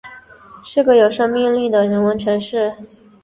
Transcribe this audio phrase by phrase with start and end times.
[0.63, 2.73] 是个有生命力的人文城市